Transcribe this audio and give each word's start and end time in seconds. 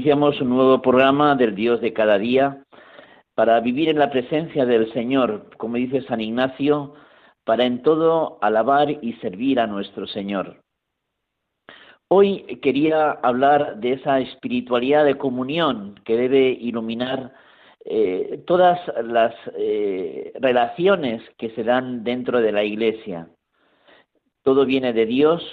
Iniciamos 0.00 0.40
un 0.40 0.48
nuevo 0.48 0.80
programa 0.80 1.34
del 1.34 1.54
Dios 1.54 1.82
de 1.82 1.92
cada 1.92 2.16
día 2.16 2.64
para 3.34 3.60
vivir 3.60 3.90
en 3.90 3.98
la 3.98 4.08
presencia 4.08 4.64
del 4.64 4.90
Señor, 4.94 5.50
como 5.58 5.76
dice 5.76 6.00
San 6.04 6.22
Ignacio, 6.22 6.94
para 7.44 7.66
en 7.66 7.82
todo 7.82 8.38
alabar 8.40 8.88
y 8.90 9.12
servir 9.20 9.60
a 9.60 9.66
nuestro 9.66 10.06
Señor. 10.06 10.62
Hoy 12.08 12.58
quería 12.62 13.10
hablar 13.10 13.76
de 13.76 13.92
esa 13.92 14.20
espiritualidad 14.20 15.04
de 15.04 15.18
comunión 15.18 16.00
que 16.06 16.16
debe 16.16 16.48
iluminar 16.48 17.34
eh, 17.84 18.42
todas 18.46 18.80
las 19.04 19.34
eh, 19.54 20.32
relaciones 20.40 21.20
que 21.36 21.50
se 21.50 21.62
dan 21.62 22.04
dentro 22.04 22.40
de 22.40 22.52
la 22.52 22.64
Iglesia. 22.64 23.28
Todo 24.44 24.64
viene 24.64 24.94
de 24.94 25.04
Dios 25.04 25.44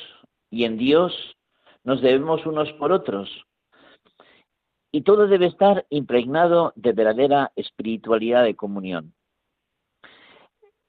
y 0.50 0.64
en 0.64 0.78
Dios 0.78 1.36
nos 1.84 2.02
debemos 2.02 2.45
unos 2.45 2.72
por 2.80 2.94
otros 2.94 3.47
y 4.98 5.03
todo 5.03 5.28
debe 5.28 5.45
estar 5.45 5.86
impregnado 5.92 6.73
de 6.76 6.92
verdadera 6.92 7.52
espiritualidad 7.56 8.44
de 8.44 8.56
comunión. 8.56 9.14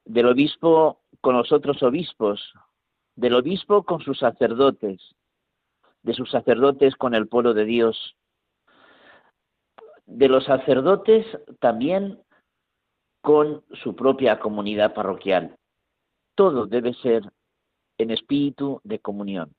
Del 0.06 0.28
obispo 0.28 1.02
con 1.20 1.36
los 1.36 1.52
otros 1.52 1.82
obispos, 1.82 2.54
del 3.16 3.34
obispo 3.34 3.82
con 3.82 4.00
sus 4.00 4.18
sacerdotes, 4.18 5.14
de 6.02 6.14
sus 6.14 6.30
sacerdotes 6.30 6.96
con 6.96 7.14
el 7.14 7.28
pueblo 7.28 7.52
de 7.52 7.66
Dios, 7.66 8.16
de 10.06 10.28
los 10.28 10.46
sacerdotes 10.46 11.26
también 11.60 12.18
con 13.20 13.62
su 13.82 13.94
propia 13.94 14.40
comunidad 14.40 14.94
parroquial. 14.94 15.54
Todo 16.34 16.64
debe 16.64 16.94
ser 16.94 17.30
en 17.98 18.10
espíritu 18.10 18.80
de 18.84 19.00
comunión. 19.00 19.54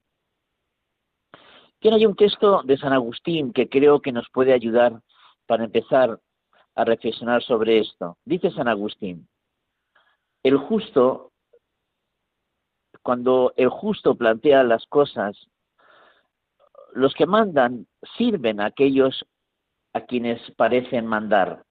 Tiene 1.80 1.98
hay 1.98 2.06
un 2.06 2.16
texto 2.16 2.62
de 2.64 2.78
San 2.78 2.94
Agustín 2.94 3.54
que 3.54 3.70
creo 3.70 4.02
que 4.02 4.12
nos 4.12 4.30
puede 4.30 4.54
ayudar 4.54 5.02
para 5.48 5.64
empezar 5.64 6.20
a 6.76 6.86
reflexionar 6.86 7.42
sobre 7.42 7.80
esto. 7.80 8.18
Dice 8.26 8.52
San 8.52 8.68
Agustín, 8.68 9.28
el 10.44 10.58
justo, 10.58 11.32
cuando 13.02 13.54
el 13.56 13.70
justo 13.70 14.16
plantea 14.16 14.64
las 14.64 14.86
cosas, 14.88 15.38
los 16.94 17.14
que 17.14 17.26
mandan 17.26 17.88
sirven 18.18 18.60
a 18.60 18.66
aquellos 18.66 19.26
a 19.94 20.02
quienes 20.02 20.40
parecen 20.52 21.06
mandar. 21.06 21.64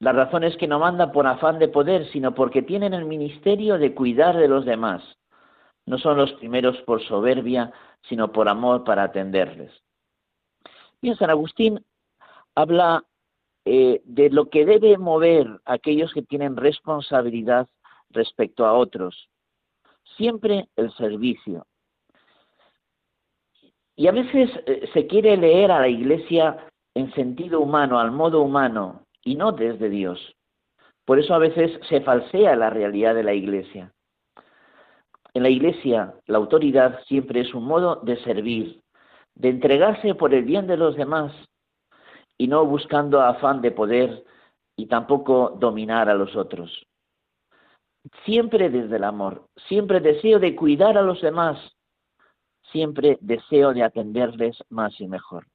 La 0.00 0.12
razón 0.12 0.44
es 0.44 0.56
que 0.56 0.66
no 0.66 0.78
mandan 0.78 1.12
por 1.12 1.26
afán 1.26 1.58
de 1.58 1.68
poder, 1.68 2.10
sino 2.10 2.34
porque 2.34 2.62
tienen 2.62 2.94
el 2.94 3.04
ministerio 3.04 3.78
de 3.78 3.94
cuidar 3.94 4.36
de 4.36 4.48
los 4.48 4.64
demás. 4.64 5.02
No 5.86 5.98
son 5.98 6.16
los 6.16 6.32
primeros 6.34 6.76
por 6.82 7.02
soberbia, 7.02 7.72
sino 8.08 8.32
por 8.32 8.48
amor 8.48 8.84
para 8.84 9.04
atenderles. 9.04 9.72
Bien, 11.00 11.16
San 11.16 11.30
Agustín 11.30 11.84
habla 12.54 13.04
eh, 13.64 14.02
de 14.04 14.30
lo 14.30 14.50
que 14.50 14.66
debe 14.66 14.98
mover 14.98 15.48
a 15.64 15.74
aquellos 15.74 16.12
que 16.12 16.22
tienen 16.22 16.56
responsabilidad 16.56 17.66
respecto 18.10 18.66
a 18.66 18.74
otros. 18.74 19.28
Siempre 20.16 20.68
el 20.76 20.92
servicio. 20.94 21.66
Y 23.96 24.06
a 24.06 24.12
veces 24.12 24.50
eh, 24.66 24.88
se 24.92 25.06
quiere 25.06 25.36
leer 25.36 25.70
a 25.70 25.80
la 25.80 25.88
Iglesia 25.88 26.58
en 26.94 27.12
sentido 27.14 27.60
humano, 27.60 27.98
al 27.98 28.12
modo 28.12 28.42
humano, 28.42 29.06
y 29.22 29.36
no 29.36 29.52
desde 29.52 29.88
Dios. 29.88 30.36
Por 31.04 31.18
eso 31.18 31.34
a 31.34 31.38
veces 31.38 31.78
se 31.88 32.00
falsea 32.02 32.56
la 32.56 32.70
realidad 32.70 33.14
de 33.14 33.24
la 33.24 33.34
Iglesia. 33.34 33.93
En 35.34 35.42
la 35.42 35.50
Iglesia, 35.50 36.14
la 36.26 36.38
autoridad 36.38 37.02
siempre 37.06 37.40
es 37.40 37.52
un 37.54 37.64
modo 37.64 37.96
de 37.96 38.16
servir, 38.22 38.80
de 39.34 39.48
entregarse 39.48 40.14
por 40.14 40.32
el 40.32 40.44
bien 40.44 40.68
de 40.68 40.76
los 40.76 40.96
demás 40.96 41.32
y 42.38 42.46
no 42.46 42.64
buscando 42.64 43.20
afán 43.20 43.60
de 43.60 43.72
poder 43.72 44.24
y 44.76 44.86
tampoco 44.86 45.56
dominar 45.58 46.08
a 46.08 46.14
los 46.14 46.36
otros. 46.36 46.86
Siempre 48.24 48.70
desde 48.70 48.96
el 48.96 49.04
amor, 49.04 49.48
siempre 49.66 49.98
deseo 49.98 50.38
de 50.38 50.54
cuidar 50.54 50.96
a 50.96 51.02
los 51.02 51.20
demás, 51.20 51.58
siempre 52.70 53.18
deseo 53.20 53.74
de 53.74 53.82
atenderles 53.82 54.62
más 54.68 55.00
y 55.00 55.08
mejor. 55.08 55.46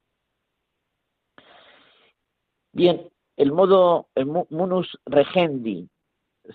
Bien, 2.73 3.09
el 3.37 3.53
modo 3.53 4.07
el 4.15 4.25
munus 4.25 4.99
regendi, 5.05 5.89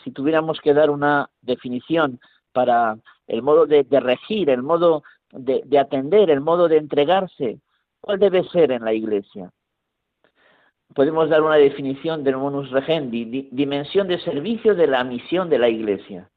si 0.02 0.10
tuviéramos 0.10 0.60
que 0.60 0.74
dar 0.74 0.90
una 0.90 1.30
definición 1.40 2.20
para 2.54 2.96
el 3.26 3.42
modo 3.42 3.66
de, 3.66 3.84
regir, 4.00 4.48
el 4.48 4.62
modo 4.62 5.02
de, 5.32 5.78
atender, 5.78 6.30
el 6.30 6.40
modo 6.40 6.68
de 6.68 6.78
entregarse. 6.78 7.58
¿Cuál 8.00 8.18
debe 8.18 8.44
ser 8.44 8.72
en 8.72 8.84
la 8.84 8.94
Iglesia? 8.94 9.50
Podemos 10.94 11.28
dar 11.28 11.42
una 11.42 11.56
definición 11.56 12.22
del 12.22 12.36
monus 12.36 12.70
regendi, 12.70 13.48
dimensión 13.50 14.06
de 14.06 14.20
servicio 14.20 14.74
de 14.74 14.86
la 14.86 15.02
misión 15.02 15.50
de 15.50 15.58
la 15.58 15.68
Iglesia. 15.68 16.30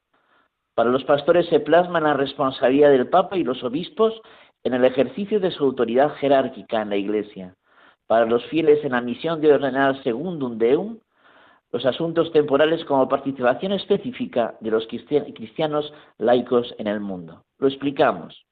Para 0.73 0.89
los 0.89 1.03
pastores 1.03 1.47
se 1.47 1.59
plasma 1.59 1.99
la 1.99 2.13
responsabilidad 2.13 2.89
del 2.89 3.09
Papa 3.09 3.37
y 3.37 3.43
los 3.43 3.63
obispos 3.63 4.19
en 4.63 4.73
el 4.73 4.85
ejercicio 4.85 5.39
de 5.39 5.51
su 5.51 5.63
autoridad 5.63 6.15
jerárquica 6.15 6.81
en 6.81 6.89
la 6.89 6.95
Iglesia. 6.95 7.55
Para 8.07 8.25
los 8.25 8.43
fieles 8.45 8.83
en 8.83 8.93
la 8.93 9.01
misión 9.01 9.41
de 9.41 9.53
ordenar 9.53 10.01
segundum 10.01 10.57
deum 10.57 10.97
los 11.71 11.85
asuntos 11.85 12.31
temporales 12.31 12.83
como 12.85 13.09
participación 13.09 13.73
específica 13.73 14.55
de 14.61 14.71
los 14.71 14.87
cristianos 14.87 15.93
laicos 16.17 16.73
en 16.77 16.87
el 16.87 16.99
mundo. 16.99 17.43
Lo 17.59 17.67
explicamos. 17.67 18.45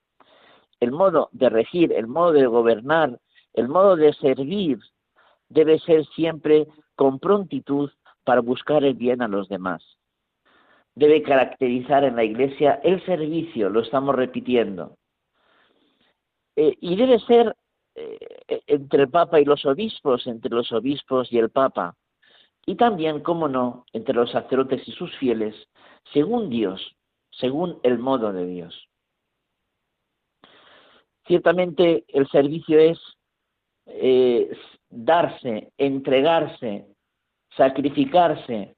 El 0.79 0.91
modo 0.91 1.29
de 1.31 1.49
regir, 1.49 1.93
el 1.93 2.07
modo 2.07 2.33
de 2.33 2.45
gobernar, 2.45 3.19
el 3.53 3.69
modo 3.69 3.95
de 3.95 4.13
servir 4.13 4.79
debe 5.47 5.79
ser 5.79 6.05
siempre 6.07 6.67
con 6.95 7.19
prontitud 7.19 7.89
para 8.23 8.41
buscar 8.41 8.83
el 8.83 8.95
bien 8.95 9.21
a 9.21 9.27
los 9.27 9.47
demás. 9.47 9.83
Debe 10.95 11.21
caracterizar 11.21 12.03
en 12.03 12.15
la 12.15 12.23
Iglesia 12.23 12.79
el 12.83 13.03
servicio, 13.05 13.69
lo 13.69 13.81
estamos 13.81 14.15
repitiendo. 14.15 14.97
Eh, 16.55 16.75
y 16.79 16.95
debe 16.95 17.19
ser 17.19 17.55
eh, 17.95 18.17
entre 18.67 19.03
el 19.03 19.09
Papa 19.09 19.39
y 19.39 19.45
los 19.45 19.65
obispos, 19.65 20.25
entre 20.27 20.51
los 20.51 20.71
obispos 20.71 21.31
y 21.31 21.37
el 21.37 21.49
Papa 21.49 21.95
y 22.65 22.75
también, 22.75 23.21
como 23.21 23.47
no, 23.47 23.85
entre 23.93 24.15
los 24.15 24.31
sacerdotes 24.31 24.87
y 24.87 24.91
sus 24.91 25.15
fieles, 25.17 25.55
según 26.13 26.49
Dios, 26.49 26.95
según 27.31 27.79
el 27.83 27.99
modo 27.99 28.33
de 28.33 28.45
Dios. 28.45 28.89
Ciertamente 31.27 32.05
el 32.07 32.27
servicio 32.29 32.79
es 32.79 32.99
eh, 33.87 34.49
darse, 34.89 35.71
entregarse, 35.77 36.87
sacrificarse, 37.55 38.75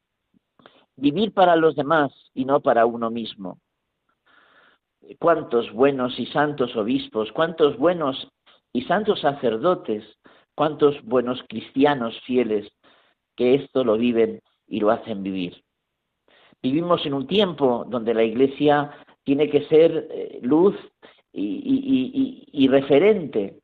vivir 0.96 1.34
para 1.34 1.56
los 1.56 1.76
demás 1.76 2.12
y 2.34 2.46
no 2.46 2.60
para 2.60 2.86
uno 2.86 3.10
mismo. 3.10 3.60
Cuántos 5.20 5.72
buenos 5.72 6.20
y 6.20 6.26
santos 6.28 6.76
obispos, 6.76 7.32
cuántos 7.32 7.78
buenos 7.78 8.28
y 8.74 8.82
santos 8.84 9.22
sacerdotes, 9.22 10.04
cuántos 10.56 11.02
buenos 11.04 11.42
cristianos 11.48 12.20
fieles 12.26 12.70
que 13.38 13.54
esto 13.54 13.86
lo 13.86 13.98
viven 13.98 14.42
y 14.68 14.82
lo 14.82 14.92
hacen 14.92 15.24
vivir. 15.24 15.64
Vivimos 16.62 17.06
en 17.06 17.14
un 17.14 17.28
tiempo 17.28 17.86
donde 17.88 18.14
la 18.14 18.24
Iglesia 18.24 18.92
tiene 19.24 19.50
que 19.50 19.66
ser 19.68 20.08
eh, 20.12 20.40
luz 20.42 20.76
y, 21.32 22.68
referente. 22.68 23.60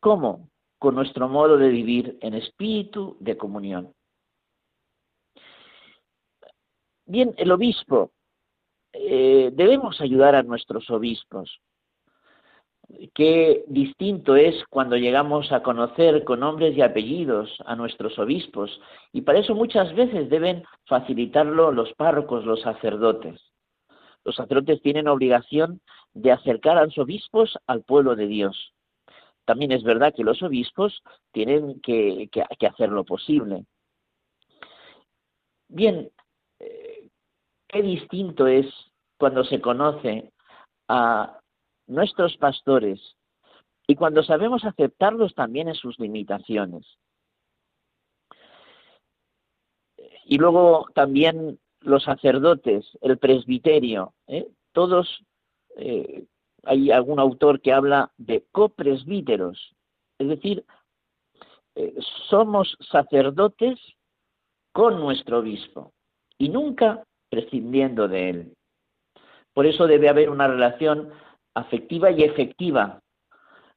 ¿Cómo? 0.00 0.48
Con 0.78 0.94
nuestro 0.94 1.28
modo 1.28 1.58
de 1.58 1.68
vivir 1.68 2.16
en 2.22 2.34
espíritu 2.34 3.16
de 3.18 3.36
comunión. 3.36 3.92
Bien, 7.04 7.34
el 7.36 7.50
obispo, 7.50 8.12
eh, 8.92 9.50
debemos 9.52 10.00
ayudar 10.00 10.36
a 10.36 10.42
nuestros 10.44 10.88
obispos. 10.90 11.60
Qué 13.14 13.64
distinto 13.66 14.36
es 14.36 14.54
cuando 14.70 14.96
llegamos 14.96 15.52
a 15.52 15.62
conocer 15.62 16.24
con 16.24 16.40
nombres 16.40 16.76
y 16.76 16.80
apellidos 16.80 17.54
a 17.66 17.76
nuestros 17.76 18.18
obispos, 18.18 18.80
y 19.12 19.22
para 19.22 19.40
eso 19.40 19.54
muchas 19.54 19.94
veces 19.94 20.30
deben 20.30 20.64
facilitarlo 20.86 21.70
los 21.70 21.92
párrocos, 21.94 22.46
los 22.46 22.62
sacerdotes. 22.62 23.40
Los 24.24 24.36
sacerdotes 24.36 24.80
tienen 24.80 25.06
obligación 25.06 25.80
de 26.14 26.32
acercar 26.32 26.78
a 26.78 26.84
los 26.84 26.96
obispos 26.96 27.58
al 27.66 27.82
pueblo 27.82 28.16
de 28.16 28.26
Dios, 28.26 28.72
también 29.48 29.72
es 29.72 29.82
verdad 29.82 30.12
que 30.14 30.24
los 30.24 30.42
obispos 30.42 31.02
tienen 31.32 31.80
que, 31.80 32.28
hacer 32.68 32.90
lo 32.90 33.02
posible. 33.04 33.64
Bien, 35.68 36.10
eh, 36.58 37.08
qué 37.66 37.80
distinto 37.80 38.46
es 38.46 38.66
cuando 39.16 39.44
se 39.44 39.58
conoce 39.62 40.34
a 40.86 41.37
nuestros 41.88 42.36
pastores 42.36 43.16
y 43.86 43.96
cuando 43.96 44.22
sabemos 44.22 44.64
aceptarlos 44.64 45.34
también 45.34 45.68
en 45.68 45.74
sus 45.74 45.98
limitaciones. 45.98 46.86
Y 50.26 50.36
luego 50.36 50.86
también 50.94 51.58
los 51.80 52.04
sacerdotes, 52.04 52.86
el 53.00 53.16
presbiterio, 53.16 54.12
¿eh? 54.26 54.46
todos, 54.72 55.24
eh, 55.76 56.26
hay 56.64 56.90
algún 56.90 57.18
autor 57.18 57.62
que 57.62 57.72
habla 57.72 58.12
de 58.18 58.44
copresbíteros, 58.52 59.74
es 60.18 60.28
decir, 60.28 60.64
eh, 61.74 61.94
somos 62.28 62.76
sacerdotes 62.90 63.78
con 64.72 65.00
nuestro 65.00 65.38
obispo 65.38 65.92
y 66.36 66.50
nunca 66.50 67.04
prescindiendo 67.30 68.06
de 68.06 68.30
él. 68.30 68.54
Por 69.54 69.64
eso 69.64 69.86
debe 69.86 70.08
haber 70.08 70.28
una 70.28 70.46
relación 70.46 71.10
afectiva 71.58 72.10
y 72.10 72.22
efectiva. 72.22 73.00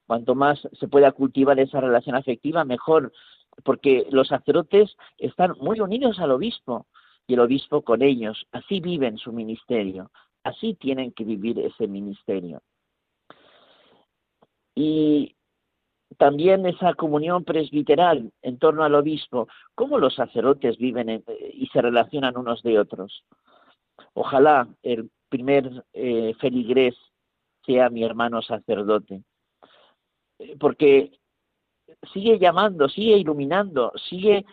Cuanto 0.07 0.35
más 0.35 0.67
se 0.79 0.87
pueda 0.87 1.11
cultivar 1.11 1.59
esa 1.59 1.79
relación 1.79 2.15
afectiva, 2.15 2.65
mejor, 2.65 3.11
porque 3.63 4.07
los 4.09 4.27
sacerdotes 4.27 4.95
están 5.17 5.53
muy 5.59 5.79
unidos 5.79 6.19
al 6.19 6.31
obispo 6.31 6.87
y 7.27 7.33
el 7.33 7.39
obispo 7.39 7.81
con 7.81 8.01
ellos. 8.01 8.45
Así 8.51 8.79
viven 8.79 9.17
su 9.17 9.31
ministerio, 9.31 10.11
así 10.43 10.73
tienen 10.75 11.11
que 11.11 11.23
vivir 11.23 11.59
ese 11.59 11.87
ministerio. 11.87 12.61
Y 14.75 15.35
también 16.17 16.65
esa 16.65 16.93
comunión 16.93 17.43
presbiteral 17.43 18.31
en 18.41 18.57
torno 18.57 18.83
al 18.83 18.95
obispo, 18.95 19.47
cómo 19.75 19.97
los 19.97 20.15
sacerdotes 20.15 20.77
viven 20.77 21.23
y 21.53 21.67
se 21.67 21.81
relacionan 21.81 22.37
unos 22.37 22.61
de 22.63 22.79
otros. 22.79 23.23
Ojalá 24.13 24.67
el 24.83 25.09
primer 25.29 25.85
eh, 25.93 26.33
feligrés 26.39 26.95
sea 27.65 27.89
mi 27.89 28.03
hermano 28.03 28.41
sacerdote, 28.41 29.23
eh, 30.39 30.55
porque 30.59 31.11
sigue 32.13 32.39
llamando, 32.39 32.89
sigue 32.89 33.17
iluminando, 33.17 33.91
sigue 34.09 34.45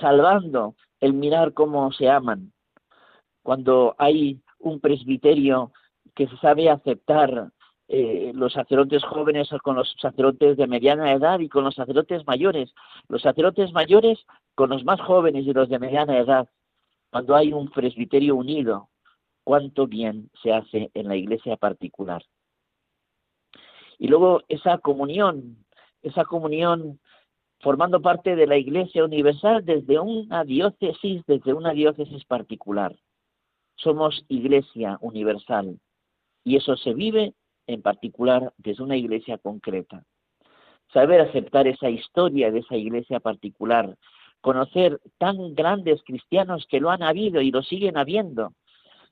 salvando 0.00 0.74
el 1.00 1.12
mirar 1.12 1.52
cómo 1.52 1.92
se 1.92 2.08
aman. 2.08 2.52
Cuando 3.42 3.94
hay 3.98 4.40
un 4.58 4.80
presbiterio 4.80 5.72
que 6.14 6.28
sabe 6.40 6.70
aceptar 6.70 7.50
eh, 7.88 8.32
los 8.34 8.54
sacerdotes 8.54 9.04
jóvenes 9.04 9.50
con 9.62 9.76
los 9.76 9.94
sacerdotes 10.00 10.56
de 10.56 10.66
mediana 10.66 11.12
edad 11.12 11.40
y 11.40 11.50
con 11.50 11.64
los 11.64 11.74
sacerdotes 11.74 12.26
mayores, 12.26 12.72
los 13.08 13.20
sacerdotes 13.20 13.72
mayores 13.72 14.24
con 14.54 14.70
los 14.70 14.84
más 14.84 15.00
jóvenes 15.00 15.46
y 15.46 15.52
los 15.52 15.68
de 15.68 15.78
mediana 15.78 16.18
edad, 16.18 16.48
cuando 17.10 17.36
hay 17.36 17.52
un 17.52 17.68
presbiterio 17.68 18.36
unido, 18.36 18.88
cuánto 19.44 19.86
bien 19.86 20.30
se 20.42 20.52
hace 20.52 20.90
en 20.94 21.08
la 21.08 21.16
iglesia 21.16 21.56
particular. 21.56 22.24
Y 23.98 24.08
luego 24.08 24.42
esa 24.48 24.78
comunión, 24.78 25.56
esa 26.02 26.24
comunión 26.24 27.00
formando 27.60 28.02
parte 28.02 28.36
de 28.36 28.46
la 28.46 28.56
Iglesia 28.56 29.04
Universal 29.04 29.64
desde 29.64 29.98
una 29.98 30.44
diócesis, 30.44 31.22
desde 31.26 31.54
una 31.54 31.72
diócesis 31.72 32.24
particular. 32.24 32.94
Somos 33.76 34.24
Iglesia 34.28 34.98
Universal 35.00 35.78
y 36.44 36.56
eso 36.56 36.76
se 36.76 36.92
vive 36.94 37.34
en 37.66 37.82
particular 37.82 38.52
desde 38.58 38.82
una 38.82 38.96
iglesia 38.96 39.38
concreta. 39.38 40.04
Saber 40.92 41.20
aceptar 41.22 41.66
esa 41.66 41.88
historia 41.88 42.50
de 42.50 42.60
esa 42.60 42.76
iglesia 42.76 43.18
particular, 43.18 43.96
conocer 44.42 45.00
tan 45.18 45.54
grandes 45.54 46.02
cristianos 46.04 46.66
que 46.68 46.80
lo 46.80 46.90
han 46.90 47.02
habido 47.02 47.40
y 47.40 47.50
lo 47.50 47.62
siguen 47.62 47.96
habiendo, 47.96 48.52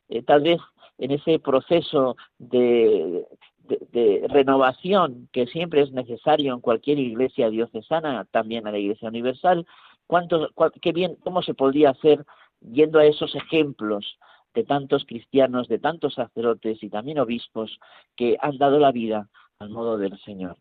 eh, 0.08 0.23
tal 0.23 0.43
vez 0.43 0.61
en 0.99 1.12
ese 1.12 1.38
proceso 1.38 2.17
de, 2.38 3.26
de, 3.68 4.26
renovación 4.28 5.28
que 5.32 5.46
siempre 5.46 5.82
es 5.82 5.92
necesario 5.92 6.54
en 6.54 6.60
cualquier 6.60 6.98
iglesia 6.98 7.50
diocesana, 7.50 8.26
también 8.30 8.66
a 8.66 8.72
la 8.72 8.78
iglesia 8.78 9.08
universal, 9.08 9.66
cuánto, 10.06 10.50
qué 10.80 10.92
bien, 10.92 11.16
cómo 11.22 11.42
se 11.42 11.54
podría 11.54 11.90
hacer 11.90 12.24
yendo 12.60 12.98
a 12.98 13.06
esos 13.06 13.34
ejemplos 13.34 14.18
de 14.54 14.64
tantos 14.64 15.04
cristianos, 15.06 15.68
de 15.68 15.78
tantos 15.78 16.14
sacerdotes 16.14 16.82
y 16.82 16.90
también 16.90 17.18
obispos 17.18 17.78
que 18.16 18.36
han 18.40 18.58
dado 18.58 18.78
la 18.78 18.92
vida 18.92 19.28
al 19.58 19.70
modo 19.70 19.96
del 19.96 20.18
Señor. 20.20 20.56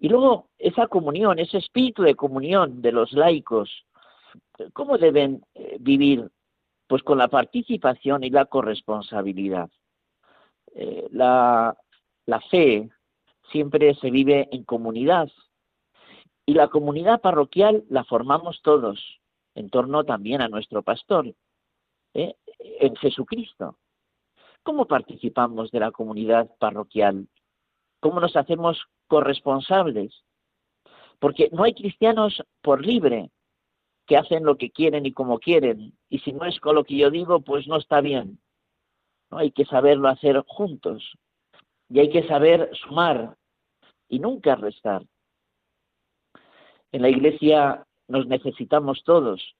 Y 0.00 0.08
luego 0.08 0.48
esa 0.58 0.86
comunión, 0.88 1.38
ese 1.38 1.58
espíritu 1.58 2.02
de 2.02 2.14
comunión 2.14 2.82
de 2.82 2.92
los 2.92 3.12
laicos, 3.12 3.70
¿cómo 4.72 4.98
deben 4.98 5.42
eh, 5.54 5.78
vivir? 5.80 6.30
Pues 6.86 7.02
con 7.02 7.16
la 7.16 7.28
participación 7.28 8.24
y 8.24 8.30
la 8.30 8.44
corresponsabilidad. 8.44 9.70
Eh, 10.74 11.08
la, 11.12 11.76
fe 12.50 12.90
siempre 13.50 13.94
se 13.94 14.10
vive 14.10 14.48
en 14.50 14.64
comunidad 14.64 15.28
y 16.46 16.54
la 16.54 16.68
comunidad 16.68 17.20
parroquial 17.20 17.84
la 17.88 18.04
formamos 18.04 18.60
todos 18.62 19.20
en 19.54 19.70
torno 19.70 20.04
también 20.04 20.42
a 20.42 20.48
nuestro 20.48 20.82
pastor, 20.82 21.32
¿eh? 22.14 22.34
en 22.58 22.96
Jesucristo. 22.96 23.78
¿Cómo 24.62 24.86
participamos 24.86 25.70
de 25.70 25.80
la 25.80 25.92
comunidad 25.92 26.50
parroquial? 26.58 27.28
¿Cómo 28.00 28.18
nos 28.20 28.34
hacemos 28.36 28.82
corresponsables? 29.06 30.24
Porque 31.20 31.50
no 31.52 31.62
hay 31.62 31.74
cristianos 31.74 32.42
por 32.62 32.84
libre 32.84 33.30
que 34.06 34.16
hacen 34.16 34.44
lo 34.44 34.56
que 34.56 34.70
quieren 34.70 35.06
y 35.06 35.12
como 35.12 35.38
quieren. 35.38 35.96
Y 36.08 36.18
si 36.18 36.32
no 36.32 36.44
es 36.44 36.58
con 36.60 36.74
lo 36.74 36.84
que 36.84 36.96
yo 36.96 37.10
digo, 37.10 37.40
pues 37.40 37.66
no 37.68 37.76
está 37.76 38.00
bien. 38.00 38.40
Hay 39.38 39.50
que 39.52 39.64
saberlo 39.64 40.08
hacer 40.08 40.42
juntos 40.46 41.16
y 41.88 42.00
hay 42.00 42.10
que 42.10 42.26
saber 42.26 42.70
sumar 42.74 43.36
y 44.08 44.18
nunca 44.18 44.54
restar. 44.54 45.02
En 46.92 47.02
la 47.02 47.08
iglesia 47.08 47.84
nos 48.08 48.26
necesitamos 48.26 49.02
todos 49.04 49.56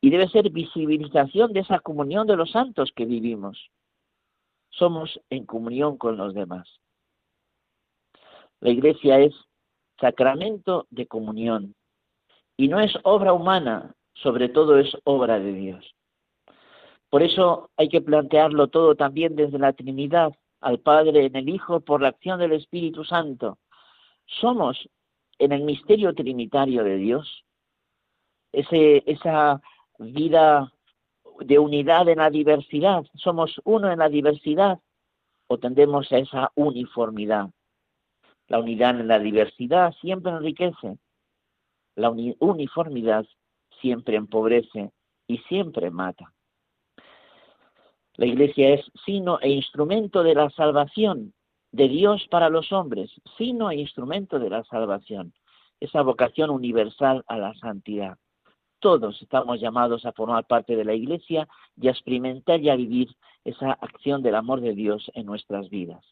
y 0.00 0.10
debe 0.10 0.28
ser 0.28 0.50
visibilización 0.50 1.52
de 1.52 1.60
esa 1.60 1.78
comunión 1.78 2.26
de 2.26 2.36
los 2.36 2.50
santos 2.50 2.92
que 2.94 3.04
vivimos. 3.04 3.70
Somos 4.70 5.20
en 5.30 5.46
comunión 5.46 5.96
con 5.96 6.16
los 6.16 6.34
demás. 6.34 6.68
La 8.60 8.70
iglesia 8.70 9.20
es 9.20 9.34
sacramento 10.00 10.86
de 10.90 11.06
comunión 11.06 11.74
y 12.56 12.68
no 12.68 12.80
es 12.80 12.92
obra 13.04 13.32
humana, 13.32 13.94
sobre 14.14 14.48
todo 14.48 14.78
es 14.78 14.96
obra 15.04 15.38
de 15.38 15.52
Dios. 15.52 15.94
Por 17.14 17.22
eso 17.22 17.70
hay 17.76 17.88
que 17.88 18.00
plantearlo 18.00 18.66
todo 18.66 18.96
también 18.96 19.36
desde 19.36 19.56
la 19.56 19.72
Trinidad, 19.72 20.32
al 20.60 20.80
Padre, 20.80 21.26
en 21.26 21.36
el 21.36 21.48
Hijo, 21.48 21.78
por 21.78 22.02
la 22.02 22.08
acción 22.08 22.40
del 22.40 22.50
Espíritu 22.50 23.04
Santo. 23.04 23.58
Somos 24.26 24.88
en 25.38 25.52
el 25.52 25.62
misterio 25.62 26.12
trinitario 26.12 26.82
de 26.82 26.96
Dios, 26.96 27.44
esa 28.50 29.62
vida 30.00 30.72
de 31.38 31.60
unidad 31.60 32.08
en 32.08 32.18
la 32.18 32.30
diversidad, 32.30 33.04
somos 33.14 33.60
uno 33.62 33.92
en 33.92 34.00
la 34.00 34.08
diversidad 34.08 34.80
o 35.46 35.58
tendemos 35.58 36.10
a 36.10 36.18
esa 36.18 36.50
uniformidad. 36.56 37.48
La 38.48 38.58
unidad 38.58 38.98
en 38.98 39.06
la 39.06 39.20
diversidad 39.20 39.94
siempre 40.00 40.32
enriquece, 40.32 40.98
la 41.94 42.10
uniformidad 42.10 43.24
siempre 43.80 44.16
empobrece 44.16 44.90
y 45.28 45.38
siempre 45.46 45.92
mata. 45.92 46.33
La 48.16 48.26
Iglesia 48.26 48.74
es 48.74 48.84
sino 49.04 49.40
e 49.40 49.50
instrumento 49.50 50.22
de 50.22 50.34
la 50.34 50.50
salvación 50.50 51.32
de 51.72 51.88
Dios 51.88 52.26
para 52.30 52.48
los 52.48 52.70
hombres, 52.72 53.10
sino 53.36 53.70
e 53.70 53.76
instrumento 53.76 54.38
de 54.38 54.50
la 54.50 54.62
salvación, 54.64 55.34
esa 55.80 56.02
vocación 56.02 56.50
universal 56.50 57.24
a 57.26 57.36
la 57.36 57.54
santidad. 57.54 58.16
Todos 58.78 59.20
estamos 59.20 59.60
llamados 59.60 60.06
a 60.06 60.12
formar 60.12 60.46
parte 60.46 60.76
de 60.76 60.84
la 60.84 60.94
Iglesia 60.94 61.48
y 61.80 61.88
a 61.88 61.90
experimentar 61.90 62.60
y 62.60 62.70
a 62.70 62.76
vivir 62.76 63.08
esa 63.44 63.72
acción 63.72 64.22
del 64.22 64.36
amor 64.36 64.60
de 64.60 64.74
Dios 64.74 65.10
en 65.14 65.26
nuestras 65.26 65.68
vidas. 65.68 66.04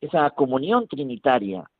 Esa 0.00 0.30
comunión 0.30 0.88
trinitaria 0.88 1.70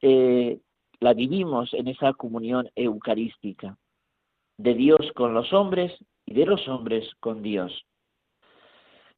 eh, 0.00 0.60
la 1.00 1.12
vivimos 1.12 1.74
en 1.74 1.88
esa 1.88 2.14
comunión 2.14 2.70
eucarística 2.74 3.76
de 4.56 4.74
Dios 4.74 5.12
con 5.14 5.34
los 5.34 5.52
hombres 5.52 5.92
y 6.24 6.34
de 6.34 6.46
los 6.46 6.66
hombres 6.68 7.08
con 7.20 7.42
Dios. 7.42 7.84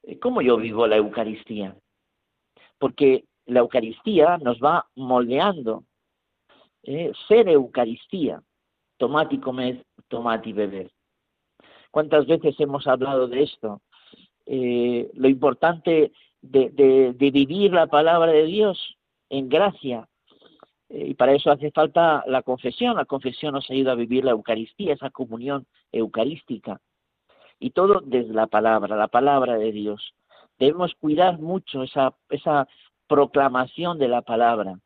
Eh, 0.03 0.19
¿Cómo 0.19 0.43
yo 0.43 0.57
vivo 0.57 0.87
la 0.87 0.97
Eucaristía? 0.97 1.77
Porque 2.79 3.25
la 3.47 3.61
Eucaristía 3.61 4.39
nos 4.39 4.59
va 4.61 4.87
moldeando. 4.95 5.85
¿eh? 6.83 7.13
ser 7.29 7.49
Eucaristía, 7.49 8.43
tomad 8.97 9.31
y 9.31 9.39
comed, 9.39 9.83
tomad 10.09 10.45
y 10.45 10.53
beber. 10.53 10.91
¿Cuántas 11.91 12.27
veces 12.27 12.59
hemos 12.61 12.87
hablado 12.87 13.27
de 13.27 13.43
esto? 13.43 13.83
Eh, 14.47 15.11
lo 15.15 15.29
importante 15.29 16.13
de, 16.41 17.15
vivir 17.19 17.73
la 17.73 17.87
palabra 17.87 18.33
de 18.33 18.45
Dios 18.47 18.97
en 19.29 19.49
gracia. 19.49 20.09
Y 20.89 21.15
para 21.15 21.35
eso 21.35 21.51
hace 21.51 21.71
falta 21.71 22.25
la 22.27 22.43
confesión. 22.43 22.97
La 22.97 23.05
confesión 23.05 23.55
nos 23.55 23.71
ayuda 23.71 23.93
a 23.93 23.97
vivir 23.97 24.25
la 24.25 24.33
Eucaristía, 24.33 24.95
esa 24.95 25.11
comunión 25.11 25.67
eucarística. 25.93 26.81
Y 27.61 27.71
todo 27.71 28.01
desde 28.01 28.35
la 28.35 28.49
palabra, 28.49 28.97
la 28.97 29.09
palabra 29.09 29.57
de 29.57 29.71
Dios. 29.71 30.15
Debemos 30.59 30.95
cuidar 30.95 31.39
mucho 31.39 31.85
esa, 31.85 32.15
esa 32.31 32.67
proclamación 33.07 33.99
de 33.99 34.09
la 34.09 34.23
palabra. 34.23 34.81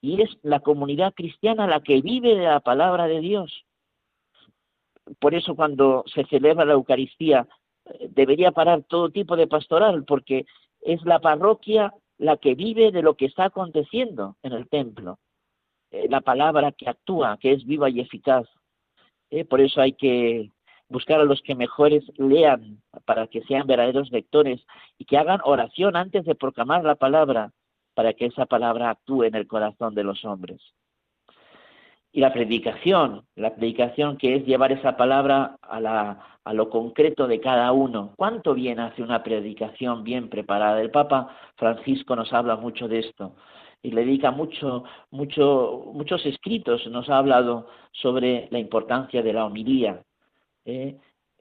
Y 0.00 0.22
es 0.22 0.30
la 0.42 0.60
comunidad 0.60 1.14
cristiana 1.14 1.66
la 1.66 1.80
que 1.80 2.00
vive 2.00 2.36
de 2.36 2.44
la 2.44 2.60
palabra 2.60 3.08
de 3.08 3.20
Dios. 3.20 3.64
Por 5.18 5.34
eso 5.34 5.56
cuando 5.56 6.04
se 6.06 6.24
celebra 6.26 6.64
la 6.64 6.74
Eucaristía 6.74 7.48
eh, 7.86 8.08
debería 8.10 8.52
parar 8.52 8.82
todo 8.82 9.10
tipo 9.10 9.36
de 9.36 9.46
pastoral, 9.46 10.04
porque 10.04 10.46
es 10.82 11.02
la 11.04 11.18
parroquia 11.18 11.92
la 12.18 12.36
que 12.36 12.54
vive 12.54 12.92
de 12.92 13.02
lo 13.02 13.14
que 13.14 13.26
está 13.26 13.46
aconteciendo 13.46 14.36
en 14.42 14.52
el 14.52 14.68
templo. 14.68 15.18
Eh, 15.90 16.08
la 16.10 16.20
palabra 16.20 16.72
que 16.72 16.88
actúa, 16.88 17.38
que 17.38 17.52
es 17.52 17.64
viva 17.64 17.88
y 17.88 18.00
eficaz. 18.00 18.46
Eh, 19.30 19.44
por 19.44 19.60
eso 19.60 19.80
hay 19.80 19.92
que 19.92 20.50
buscar 20.88 21.20
a 21.20 21.24
los 21.24 21.42
que 21.42 21.54
mejores 21.54 22.04
lean 22.16 22.80
para 23.04 23.26
que 23.26 23.42
sean 23.42 23.66
verdaderos 23.66 24.10
lectores 24.10 24.64
y 24.98 25.04
que 25.04 25.18
hagan 25.18 25.40
oración 25.44 25.96
antes 25.96 26.24
de 26.24 26.34
proclamar 26.34 26.84
la 26.84 26.94
palabra 26.94 27.52
para 27.94 28.12
que 28.14 28.26
esa 28.26 28.46
palabra 28.46 28.90
actúe 28.90 29.24
en 29.24 29.34
el 29.34 29.46
corazón 29.46 29.94
de 29.94 30.04
los 30.04 30.24
hombres. 30.24 30.60
Y 32.12 32.20
la 32.20 32.32
predicación, 32.32 33.26
la 33.36 33.54
predicación 33.54 34.16
que 34.16 34.36
es 34.36 34.46
llevar 34.46 34.72
esa 34.72 34.96
palabra 34.96 35.58
a, 35.60 35.80
la, 35.80 36.38
a 36.44 36.52
lo 36.54 36.70
concreto 36.70 37.26
de 37.26 37.40
cada 37.40 37.70
uno. 37.72 38.14
¿Cuánto 38.16 38.54
bien 38.54 38.80
hace 38.80 39.02
una 39.02 39.22
predicación 39.22 40.04
bien 40.04 40.30
preparada? 40.30 40.80
El 40.80 40.90
Papa 40.90 41.36
Francisco 41.56 42.16
nos 42.16 42.32
habla 42.32 42.56
mucho 42.56 42.88
de 42.88 43.00
esto 43.00 43.34
y 43.82 43.90
le 43.90 44.04
dedica 44.04 44.30
mucho, 44.30 44.84
mucho, 45.10 45.90
muchos 45.92 46.24
escritos, 46.26 46.86
nos 46.88 47.08
ha 47.08 47.18
hablado 47.18 47.68
sobre 47.92 48.48
la 48.50 48.58
importancia 48.58 49.22
de 49.22 49.32
la 49.32 49.44
homilía. 49.44 50.02
¿Eh? 50.68 50.96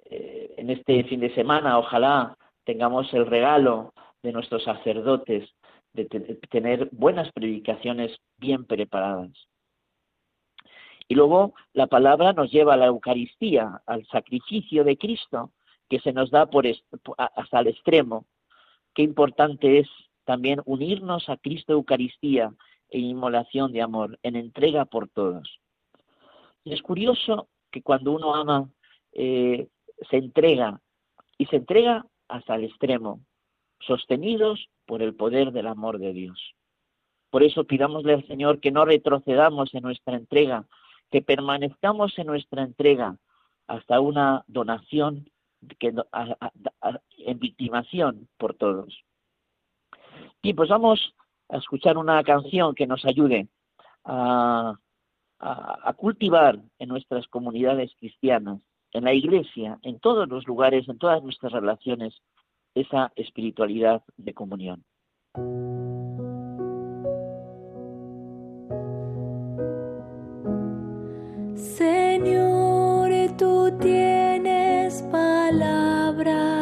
Eh, 0.09 0.53
en 0.57 0.69
este 0.69 1.03
fin 1.03 1.19
de 1.19 1.33
semana, 1.35 1.77
ojalá 1.77 2.37
tengamos 2.63 3.13
el 3.13 3.25
regalo 3.25 3.93
de 4.23 4.31
nuestros 4.31 4.63
sacerdotes 4.63 5.49
de 5.93 6.05
tener 6.49 6.89
buenas 6.91 7.31
predicaciones 7.31 8.15
bien 8.37 8.65
preparadas. 8.65 9.31
Y 11.07 11.15
luego 11.15 11.55
la 11.73 11.87
palabra 11.87 12.33
nos 12.33 12.51
lleva 12.51 12.73
a 12.73 12.77
la 12.77 12.87
Eucaristía, 12.87 13.81
al 13.85 14.05
sacrificio 14.07 14.83
de 14.83 14.97
Cristo, 14.97 15.51
que 15.89 15.99
se 15.99 16.11
nos 16.11 16.29
da 16.29 16.45
por 16.47 16.65
hasta 17.17 17.59
el 17.59 17.67
extremo. 17.67 18.25
Qué 18.93 19.03
importante 19.03 19.79
es 19.79 19.87
también 20.25 20.61
unirnos 20.65 21.29
a 21.29 21.37
Cristo 21.37 21.73
Eucaristía 21.73 22.53
en 22.89 23.03
inmolación 23.03 23.71
de 23.71 23.81
amor, 23.81 24.19
en 24.21 24.35
entrega 24.35 24.85
por 24.85 25.07
todos. 25.09 25.59
Y 26.63 26.73
es 26.73 26.81
curioso 26.81 27.47
que 27.71 27.81
cuando 27.81 28.11
uno 28.11 28.35
ama, 28.35 28.69
eh, 29.17 29.67
se 30.09 30.17
entrega, 30.17 30.79
y 31.37 31.47
se 31.47 31.57
entrega 31.57 32.05
hasta 32.27 32.55
el 32.55 32.65
extremo, 32.65 33.19
sostenidos 33.79 34.69
por 34.85 35.01
el 35.01 35.15
poder 35.15 35.51
del 35.51 35.67
amor 35.67 35.99
de 35.99 36.13
Dios. 36.13 36.55
Por 37.29 37.43
eso 37.43 37.65
pidámosle 37.65 38.13
al 38.13 38.27
Señor 38.27 38.59
que 38.59 38.71
no 38.71 38.85
retrocedamos 38.85 39.73
en 39.73 39.83
nuestra 39.83 40.15
entrega, 40.15 40.65
que 41.11 41.21
permanezcamos 41.21 42.17
en 42.17 42.27
nuestra 42.27 42.63
entrega 42.63 43.17
hasta 43.67 43.99
una 43.99 44.43
donación 44.47 45.29
que, 45.79 45.93
en 47.17 47.39
victimación 47.39 48.29
por 48.37 48.53
todos. 48.53 49.03
Y 50.41 50.53
pues 50.53 50.69
vamos 50.69 51.15
a 51.49 51.57
escuchar 51.57 51.97
una 51.97 52.23
canción 52.23 52.75
que 52.75 52.87
nos 52.87 53.03
ayude 53.05 53.47
a, 54.05 54.75
a, 55.39 55.93
cultivar 55.93 56.59
en 56.79 56.89
nuestras 56.89 57.27
comunidades 57.27 57.91
cristianas, 57.99 58.59
en 58.93 59.03
la 59.03 59.13
iglesia, 59.13 59.79
en 59.83 59.99
todos 59.99 60.27
los 60.27 60.47
lugares, 60.47 60.87
en 60.89 60.97
todas 60.97 61.21
nuestras 61.23 61.51
relaciones, 61.51 62.13
esa 62.75 63.11
espiritualidad 63.15 64.03
de 64.17 64.33
comunión. 64.33 64.83
Señor, 71.55 73.09
tú 73.37 73.77
tienes 73.79 75.01
palabras 75.11 76.56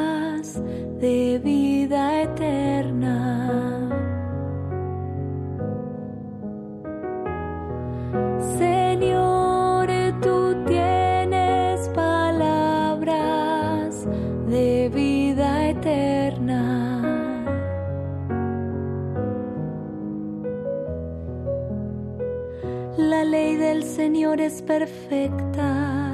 Es 24.39 24.61
perfecta, 24.61 26.13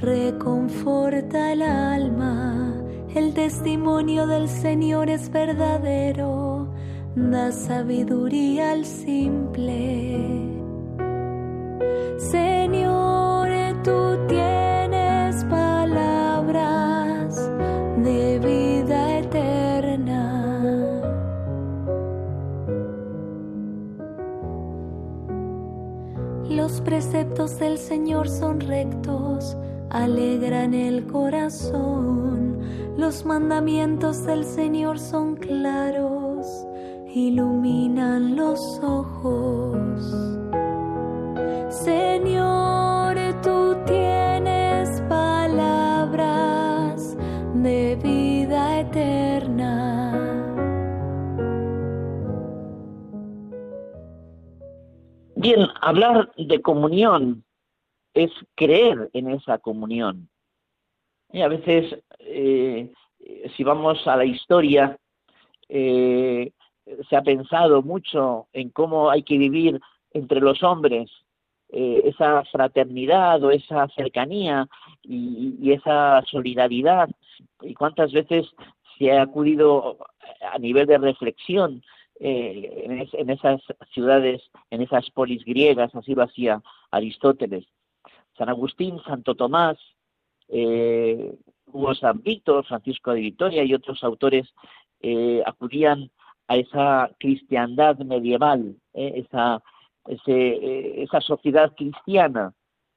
reconforta 0.00 1.52
el 1.52 1.62
alma. 1.62 2.74
El 3.14 3.32
testimonio 3.32 4.26
del 4.26 4.48
Señor 4.48 5.08
es 5.08 5.30
verdadero, 5.30 6.68
da 7.16 7.50
sabiduría 7.50 8.72
al 8.72 8.84
simple. 8.84 10.57
Los 26.48 26.80
preceptos 26.80 27.58
del 27.58 27.76
Señor 27.76 28.28
son 28.28 28.60
rectos, 28.60 29.56
alegran 29.90 30.72
el 30.72 31.06
corazón. 31.06 32.58
Los 32.96 33.26
mandamientos 33.26 34.24
del 34.24 34.44
Señor 34.44 34.98
son 34.98 35.36
claros, 35.36 36.46
iluminan 37.14 38.34
los 38.34 38.58
ojos. 38.82 40.00
Señor, 41.68 42.67
hablar 55.88 56.32
de 56.36 56.60
comunión 56.60 57.44
es 58.14 58.30
creer 58.54 59.10
en 59.12 59.30
esa 59.30 59.58
comunión. 59.58 60.28
Y 61.32 61.42
a 61.42 61.48
veces, 61.48 62.02
eh, 62.20 62.92
si 63.56 63.64
vamos 63.64 64.06
a 64.06 64.16
la 64.16 64.24
historia, 64.24 64.98
eh, 65.68 66.52
se 67.08 67.16
ha 67.16 67.22
pensado 67.22 67.82
mucho 67.82 68.48
en 68.52 68.70
cómo 68.70 69.10
hay 69.10 69.22
que 69.22 69.36
vivir 69.36 69.80
entre 70.12 70.40
los 70.40 70.62
hombres 70.62 71.10
eh, 71.70 72.00
esa 72.04 72.44
fraternidad 72.44 73.42
o 73.44 73.50
esa 73.50 73.88
cercanía 73.88 74.66
y, 75.02 75.70
esa 75.72 76.22
solidaridad. 76.30 77.10
Y 77.60 77.74
cuántas 77.74 78.10
veces 78.12 78.46
se 78.98 79.12
ha 79.12 79.22
acudido 79.22 79.98
a 80.50 80.58
nivel 80.58 80.86
de 80.86 80.98
reflexión 80.98 81.82
en, 82.20 83.06
en, 83.12 83.30
esas 83.30 83.62
ciudades, 83.92 84.42
en 84.70 84.82
esas 84.82 85.10
polis 85.10 85.44
griegas, 85.44 85.94
así 85.94 86.14
lo 86.14 86.22
hacía 86.22 86.62
Aristóteles. 86.90 87.66
San 88.36 88.48
Agustín, 88.48 89.00
Santo 89.04 89.34
Tomás, 89.34 89.78
eh, 90.48 91.34
Hugo 91.66 91.94
San 91.94 92.22
Víctor, 92.22 92.64
Francisco 92.64 93.12
de 93.12 93.20
Vitoria 93.20 93.64
y 93.64 93.74
otros 93.74 94.02
autores 94.02 94.48
eh, 95.00 95.42
acudían 95.44 96.10
a 96.46 96.56
esa 96.56 97.10
cristiandad 97.18 97.98
medieval, 97.98 98.76
eh, 98.94 99.24
esa, 99.26 99.62
ese, 100.06 101.02
esa 101.02 101.20
sociedad 101.20 101.74
cristiana, 101.76 102.54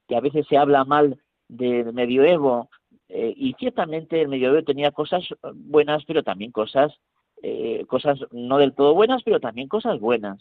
que 0.07 0.15
a 0.15 0.21
veces 0.21 0.45
se 0.47 0.57
habla 0.57 0.85
mal 0.85 1.19
del 1.49 1.91
medioevo, 1.93 2.69
y 3.13 3.53
ciertamente 3.59 4.21
el 4.21 4.29
medioevo 4.29 4.63
tenía 4.63 4.91
cosas 4.91 5.25
buenas, 5.53 6.05
pero 6.05 6.23
también 6.23 6.53
cosas, 6.53 6.97
cosas 7.87 8.19
no 8.31 8.57
del 8.57 8.73
todo 8.73 8.93
buenas, 8.93 9.23
pero 9.23 9.39
también 9.39 9.67
cosas 9.67 9.99
buenas. 9.99 10.39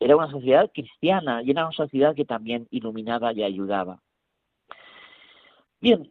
Era 0.00 0.16
una 0.16 0.30
sociedad 0.30 0.70
cristiana 0.72 1.42
y 1.42 1.50
era 1.50 1.66
una 1.66 1.72
sociedad 1.72 2.14
que 2.14 2.24
también 2.24 2.68
iluminaba 2.70 3.32
y 3.32 3.42
ayudaba. 3.42 4.00
Bien, 5.80 6.10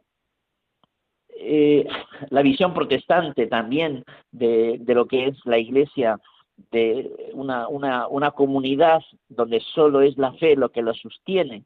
eh, 1.40 1.86
la 2.30 2.42
visión 2.42 2.74
protestante 2.74 3.48
también 3.48 4.04
de, 4.32 4.82
lo 4.88 5.08
que 5.08 5.28
es 5.28 5.38
la 5.46 5.58
Iglesia 5.58 6.20
de 6.72 7.32
una, 7.34 7.68
una, 7.68 8.08
una 8.08 8.32
comunidad 8.32 9.02
donde 9.30 9.60
solo 9.60 10.02
es 10.02 10.18
la 10.18 10.34
fe 10.34 10.56
lo 10.56 10.70
que 10.70 10.82
lo 10.82 10.94
sostiene. 10.94 11.64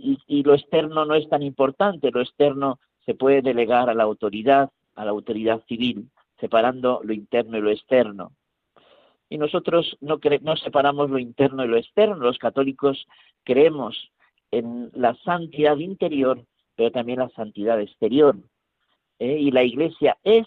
Y 0.00 0.44
lo 0.44 0.54
externo 0.54 1.04
no 1.04 1.16
es 1.16 1.28
tan 1.28 1.42
importante, 1.42 2.12
lo 2.12 2.20
externo 2.20 2.78
se 3.04 3.14
puede 3.14 3.42
delegar 3.42 3.90
a 3.90 3.94
la 3.94 4.04
autoridad, 4.04 4.70
a 4.94 5.04
la 5.04 5.10
autoridad 5.10 5.60
civil, 5.66 6.08
separando 6.40 7.00
lo 7.02 7.12
interno 7.12 7.58
y 7.58 7.60
lo 7.60 7.70
externo. 7.70 8.32
Y 9.28 9.38
nosotros 9.38 9.96
no, 10.00 10.18
no 10.40 10.56
separamos 10.56 11.10
lo 11.10 11.18
interno 11.18 11.64
y 11.64 11.68
lo 11.68 11.76
externo. 11.76 12.16
Los 12.16 12.38
católicos 12.38 13.06
creemos 13.44 14.10
en 14.50 14.90
la 14.94 15.14
santidad 15.16 15.76
interior, 15.76 16.44
pero 16.76 16.90
también 16.90 17.18
la 17.18 17.28
santidad 17.30 17.80
exterior. 17.80 18.36
¿eh? 19.18 19.38
Y 19.38 19.50
la 19.50 19.62
Iglesia 19.62 20.16
es, 20.24 20.46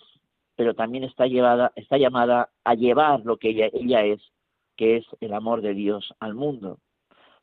pero 0.56 0.74
también 0.74 1.04
está, 1.04 1.28
llevada, 1.28 1.72
está 1.76 1.98
llamada 1.98 2.50
a 2.64 2.74
llevar 2.74 3.22
lo 3.24 3.38
que 3.38 3.50
ella, 3.50 3.70
ella 3.74 4.04
es, 4.04 4.22
que 4.76 4.98
es 4.98 5.06
el 5.20 5.34
amor 5.34 5.62
de 5.62 5.74
Dios 5.74 6.14
al 6.20 6.34
mundo. 6.34 6.80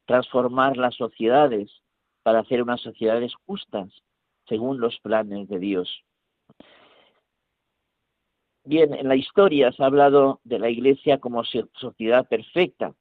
Transformar 0.06 0.76
las 0.76 0.96
sociedades 0.96 1.70
para 2.22 2.40
hacer 2.40 2.62
unas 2.62 2.80
sociedades 2.80 3.32
justas, 3.46 3.90
según 4.48 4.80
los 4.80 4.98
planes 5.00 5.48
de 5.48 5.58
Dios. 5.58 6.04
Bien, 8.68 8.92
en 8.92 9.08
la 9.08 9.16
historia 9.16 9.72
se 9.72 9.82
ha 9.82 9.86
hablado 9.86 10.40
de 10.44 10.58
la 10.58 10.68
Iglesia 10.68 11.16
como 11.16 11.42
sociedad 11.42 12.28
perfecta. 12.28 12.92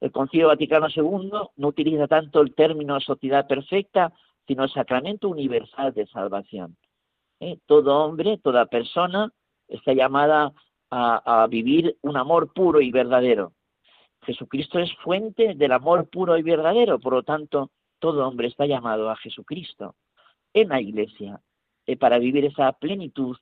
El 0.00 0.12
Concilio 0.12 0.46
Vaticano 0.46 0.86
II 0.86 1.32
no 1.56 1.66
utiliza 1.66 2.06
tanto 2.06 2.40
el 2.40 2.54
término 2.54 3.00
sociedad 3.00 3.48
perfecta, 3.48 4.12
sino 4.46 4.62
el 4.62 4.70
sacramento 4.70 5.28
universal 5.28 5.92
de 5.94 6.06
salvación. 6.06 6.76
¿Eh? 7.40 7.58
Todo 7.66 8.04
hombre, 8.04 8.38
toda 8.38 8.66
persona 8.66 9.32
está 9.66 9.94
llamada 9.94 10.52
a, 10.92 11.44
vivir 11.50 11.96
un 12.02 12.16
amor 12.16 12.52
puro 12.52 12.80
y 12.80 12.92
verdadero. 12.92 13.52
Jesucristo 14.22 14.78
es 14.78 14.94
fuente 15.02 15.54
del 15.56 15.72
amor 15.72 16.08
puro 16.08 16.38
y 16.38 16.42
verdadero, 16.42 17.00
por 17.00 17.14
lo 17.14 17.24
tanto, 17.24 17.72
todo 17.98 18.28
hombre 18.28 18.46
está 18.46 18.64
llamado 18.66 19.10
a 19.10 19.16
Jesucristo 19.16 19.96
en 20.52 20.68
la 20.68 20.80
Iglesia 20.80 21.40
eh, 21.84 21.96
para 21.96 22.20
vivir 22.20 22.44
esa 22.44 22.70
plenitud 22.74 23.36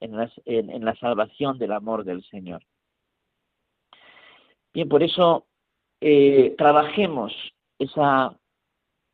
en, 0.00 0.84
la 0.84 0.94
salvación 0.96 1.58
del 1.58 1.72
amor 1.72 2.04
del 2.04 2.22
Señor. 2.24 2.62
Bien, 4.72 4.88
por 4.88 5.02
eso 5.02 5.46
eh, 6.00 6.54
trabajemos 6.58 7.32
esa, 7.78 8.38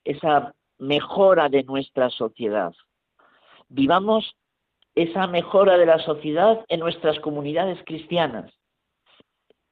esa 0.05 0.55
mejora 0.79 1.49
de 1.49 1.63
nuestra 1.63 2.11
sociedad. 2.11 2.75
Vivamos 3.69 4.37
esa 4.95 5.27
mejora 5.27 5.79
de 5.79 5.87
la 5.87 5.99
sociedad 6.01 6.65
en 6.69 6.81
nuestras 6.81 7.19
comunidades 7.21 7.79
cristianas 7.87 8.53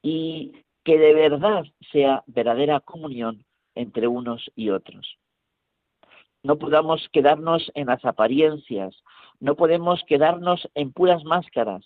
y 0.03 0.53
que 0.85 0.99
de 0.99 1.13
verdad 1.13 1.65
sea 1.93 2.23
verdadera 2.27 2.81
comunión 2.81 3.45
entre 3.75 4.07
unos 4.07 4.51
y 4.55 4.71
otros. 4.71 5.19
No 6.43 6.57
podamos 6.57 7.07
quedarnos 7.13 7.71
en 7.75 7.89
las 7.89 8.05
apariencias, 8.05 8.97
no 9.41 9.57
podemos 9.57 10.03
quedarnos 10.07 10.69
en 10.75 10.93
puras 10.93 11.25
máscaras, 11.25 11.85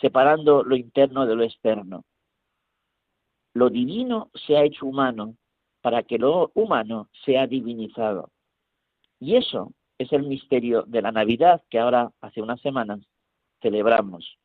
separando 0.00 0.62
lo 0.62 0.76
interno 0.76 1.26
de 1.26 1.34
lo 1.34 1.42
externo. 1.42 2.04
Lo 3.54 3.70
divino 3.70 4.30
se 4.34 4.56
ha 4.56 4.64
hecho 4.64 4.86
humano 4.86 5.36
para 5.80 6.02
que 6.04 6.18
lo 6.18 6.52
humano 6.54 7.08
sea 7.24 7.46
divinizado. 7.46 8.30
Y 9.18 9.36
eso 9.36 9.72
es 9.98 10.12
el 10.12 10.24
misterio 10.24 10.82
de 10.82 11.02
la 11.02 11.10
Navidad 11.10 11.62
que 11.70 11.78
ahora, 11.78 12.12
hace 12.20 12.42
unas 12.42 12.60
semanas, 12.60 13.00
celebramos. 13.62 14.38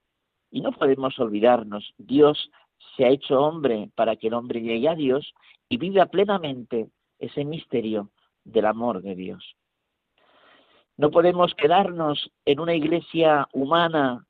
Y 0.49 0.61
no 0.61 0.71
podemos 0.71 1.17
olvidarnos, 1.19 1.93
Dios 1.97 2.49
se 2.95 3.05
ha 3.05 3.09
hecho 3.09 3.39
hombre 3.39 3.91
para 3.95 4.15
que 4.15 4.27
el 4.27 4.33
hombre 4.33 4.61
llegue 4.61 4.89
a 4.89 4.95
Dios 4.95 5.33
y 5.69 5.77
viva 5.77 6.07
plenamente 6.07 6.89
ese 7.19 7.45
misterio 7.45 8.09
del 8.43 8.65
amor 8.65 9.01
de 9.01 9.15
Dios. 9.15 9.55
No 10.97 11.11
podemos 11.11 11.53
quedarnos 11.55 12.31
en 12.45 12.59
una 12.59 12.75
iglesia 12.75 13.47
humana 13.53 14.25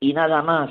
y 0.00 0.12
nada 0.12 0.42
más. 0.42 0.70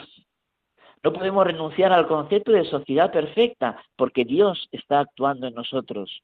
No 1.03 1.13
podemos 1.13 1.45
renunciar 1.45 1.91
al 1.91 2.07
concepto 2.07 2.51
de 2.51 2.65
sociedad 2.65 3.11
perfecta 3.11 3.83
porque 3.95 4.23
Dios 4.23 4.67
está 4.71 4.99
actuando 4.99 5.47
en 5.47 5.55
nosotros. 5.55 6.21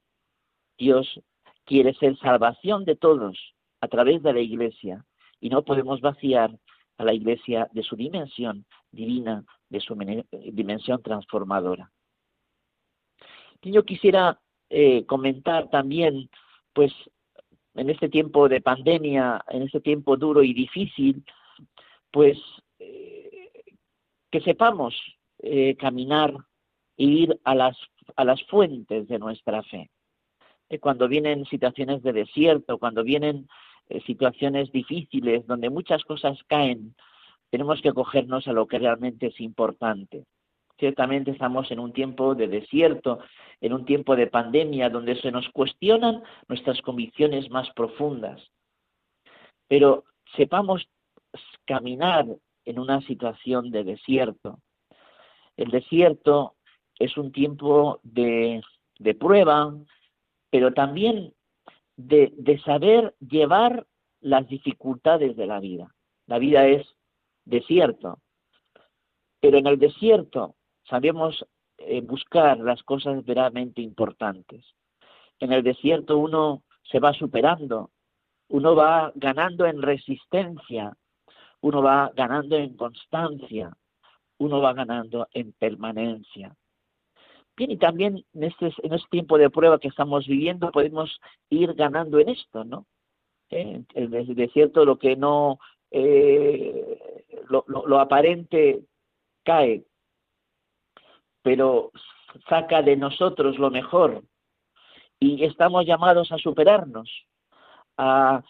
Dios 0.77 1.19
quiere 1.65 1.93
ser 1.95 2.17
salvación 2.19 2.85
de 2.85 2.95
todos 2.95 3.37
a 3.81 3.87
través 3.87 4.21
de 4.21 4.33
la 4.33 4.39
iglesia 4.39 5.03
y 5.39 5.49
no 5.49 5.63
podemos 5.63 6.01
vaciar 6.01 6.51
a 6.97 7.03
la 7.03 7.13
iglesia 7.13 7.67
de 7.71 7.83
su 7.83 7.95
dimensión 7.95 8.65
divina, 8.91 9.43
de 9.69 9.79
su 9.79 9.95
dimensión 10.31 11.01
transformadora. 11.01 11.91
yo 13.61 13.83
quisiera 13.83 14.39
eh, 14.69 15.05
comentar 15.05 15.69
también, 15.69 16.29
pues, 16.73 16.91
en 17.77 17.91
este 17.91 18.09
tiempo 18.09 18.49
de 18.49 18.59
pandemia, 18.59 19.45
en 19.49 19.61
este 19.61 19.79
tiempo 19.79 20.17
duro 20.17 20.41
y 20.43 20.53
difícil, 20.53 21.23
pues 22.11 22.37
eh, 22.79 23.51
que 24.31 24.41
sepamos 24.41 24.95
eh, 25.39 25.75
caminar 25.75 26.33
e 26.97 27.03
ir 27.03 27.39
a 27.43 27.53
las, 27.53 27.77
a 28.15 28.25
las 28.25 28.43
fuentes 28.45 29.07
de 29.07 29.19
nuestra 29.19 29.61
fe. 29.61 29.91
Eh, 30.69 30.79
cuando 30.79 31.07
vienen 31.07 31.45
situaciones 31.45 32.01
de 32.01 32.13
desierto, 32.13 32.79
cuando 32.79 33.03
vienen 33.03 33.47
situaciones 34.05 34.69
difíciles, 34.73 35.47
donde 35.47 35.69
muchas 35.69 36.03
cosas 36.03 36.37
caen, 36.47 36.93
tenemos 37.49 37.81
que 37.81 37.87
acogernos 37.87 38.45
a 38.47 38.51
lo 38.51 38.67
que 38.67 38.79
realmente 38.79 39.27
es 39.27 39.39
importante. 39.39 40.25
Ciertamente 40.77 41.31
estamos 41.31 41.71
en 41.71 41.79
un 41.79 41.91
tiempo 41.91 42.35
de 42.35 42.47
desierto, 42.47 43.19
en 43.61 43.73
un 43.73 43.85
tiempo 43.85 44.15
de 44.15 44.27
pandemia, 44.27 44.89
donde 44.89 45.19
se 45.21 45.31
nos 45.31 45.49
cuestionan 45.49 46.23
nuestras 46.47 46.81
convicciones 46.81 47.49
más 47.49 47.69
profundas. 47.71 48.41
Pero 49.67 50.03
sepamos 50.35 50.87
caminar 51.65 52.27
en 52.65 52.79
una 52.79 53.01
situación 53.01 53.71
de 53.71 53.83
desierto. 53.83 54.59
El 55.55 55.71
desierto 55.71 56.55
es 56.99 57.17
un 57.17 57.31
tiempo 57.31 57.99
de, 58.03 58.61
prueba, 59.19 59.73
pero 60.51 60.73
también 60.73 61.33
de, 61.95 62.61
saber 62.63 63.15
llevar 63.19 63.87
las 64.21 64.47
dificultades 64.47 65.35
de 65.35 65.47
la 65.47 65.59
vida. 65.59 65.95
La 66.27 66.37
vida 66.39 66.67
es 66.67 66.85
desierto, 67.45 68.19
pero 69.39 69.57
en 69.57 69.67
el 69.67 69.79
desierto 69.79 70.56
sabemos 70.89 71.45
eh, 71.77 72.01
buscar 72.01 72.57
las 72.59 72.81
cosas 72.83 73.23
verdaderamente 73.25 73.81
importantes. 73.81 74.65
En 75.39 75.51
el 75.51 75.63
desierto 75.63 76.17
uno 76.17 76.63
se 76.83 76.99
va 76.99 77.13
superando, 77.13 77.91
uno 78.49 78.75
va 78.75 79.11
ganando 79.15 79.65
en 79.65 79.81
resistencia, 79.81 80.95
uno 81.61 81.81
va 81.81 82.11
ganando 82.15 82.55
en 82.55 82.75
constancia, 82.75 83.71
uno 84.39 84.61
va 84.61 84.73
ganando 84.73 85.27
en 85.33 85.53
permanencia. 85.53 86.55
Bien, 87.55 87.71
y 87.71 87.77
también 87.77 88.23
en 88.33 88.43
este, 88.43 88.71
en 88.83 88.93
este 88.93 89.09
tiempo 89.09 89.37
de 89.37 89.49
prueba 89.49 89.79
que 89.79 89.87
estamos 89.87 90.27
viviendo 90.27 90.71
podemos 90.71 91.19
ir 91.49 91.73
ganando 91.73 92.19
en 92.19 92.29
esto, 92.29 92.63
¿no? 92.63 92.85
En 93.49 93.87
el 93.93 94.35
desierto 94.35 94.85
lo 94.85 94.99
que 94.99 95.15
no, 95.15 95.59
eh, 95.89 96.99
lo 97.49 97.99
aparente 97.99 98.81
cae, 99.43 99.85
pero 101.47 101.93
saca 102.49 102.81
de 102.81 102.97
nosotros 102.97 103.57
lo 103.57 103.71
mejor 103.71 104.21
y 105.17 105.45
estamos 105.45 105.85
llamados 105.85 106.29
a 106.33 106.37
superarnos, 106.37 107.09
a, 107.97 108.43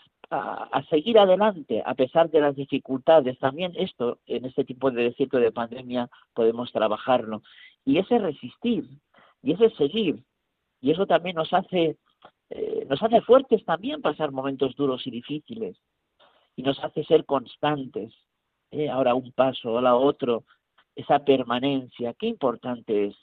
seguir 0.89 1.19
adelante 1.19 1.83
a 1.85 1.93
pesar 1.93 2.31
de 2.31 2.41
las 2.41 2.55
dificultades. 2.55 3.37
También 3.37 3.73
esto, 3.75 4.17
en 4.25 4.45
este 4.45 4.65
tipo 4.65 4.89
de 4.89 5.03
desierto 5.03 5.37
de 5.37 5.51
pandemia, 5.51 6.09
podemos 6.33 6.71
trabajarlo. 6.71 7.43
Y 7.85 7.99
ese 7.99 8.17
resistir, 8.17 8.89
y 9.43 9.53
ese 9.53 9.69
seguir, 9.75 10.23
y 10.81 10.89
eso 10.89 11.05
también 11.05 11.35
nos 11.35 11.53
hace, 11.53 11.97
eh, 12.49 12.87
nos 12.89 13.03
hace 13.03 13.21
fuertes 13.21 13.63
también 13.63 14.01
pasar 14.01 14.31
momentos 14.31 14.75
duros 14.75 15.05
y 15.05 15.11
difíciles, 15.11 15.77
y 16.55 16.63
nos 16.63 16.83
hace 16.83 17.03
ser 17.03 17.25
constantes. 17.25 18.11
¿eh? 18.71 18.89
Ahora 18.89 19.13
un 19.13 19.31
paso, 19.33 19.69
ahora 19.69 19.95
otro, 19.95 20.45
esa 20.97 21.19
permanencia, 21.19 22.15
qué 22.15 22.25
importante 22.25 23.05
es. 23.05 23.15